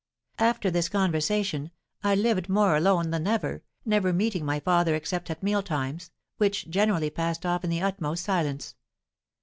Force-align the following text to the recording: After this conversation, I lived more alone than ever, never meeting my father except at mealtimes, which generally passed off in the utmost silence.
After 0.39 0.71
this 0.71 0.89
conversation, 0.89 1.69
I 2.03 2.15
lived 2.15 2.49
more 2.49 2.75
alone 2.75 3.11
than 3.11 3.27
ever, 3.27 3.61
never 3.85 4.11
meeting 4.11 4.43
my 4.43 4.59
father 4.59 4.95
except 4.95 5.29
at 5.29 5.43
mealtimes, 5.43 6.09
which 6.37 6.71
generally 6.71 7.11
passed 7.11 7.45
off 7.45 7.63
in 7.63 7.69
the 7.69 7.83
utmost 7.83 8.23
silence. 8.23 8.73